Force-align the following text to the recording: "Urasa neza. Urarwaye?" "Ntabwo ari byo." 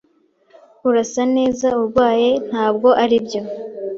"Urasa 0.87 1.23
neza. 1.35 1.67
Urarwaye?" 1.69 2.29
"Ntabwo 2.49 2.89
ari 3.03 3.17
byo." 3.25 3.41